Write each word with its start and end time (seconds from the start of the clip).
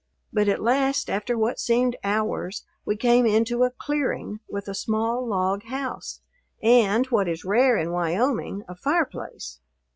But 0.33 0.47
at 0.47 0.63
last, 0.63 1.11
after 1.11 1.37
what 1.37 1.59
seemed 1.59 1.95
hours, 2.03 2.65
we 2.85 2.95
came 2.97 3.27
into 3.27 3.61
a 3.61 3.69
"clearing" 3.69 4.39
with 4.49 4.67
a 4.67 4.73
small 4.73 5.23
log 5.27 5.61
house 5.65 6.21
and, 6.59 7.05
what 7.11 7.27
is 7.27 7.45
rare 7.45 7.77
in 7.77 7.91
Wyoming, 7.91 8.63
a 8.67 8.73
fireplace. 8.75 9.59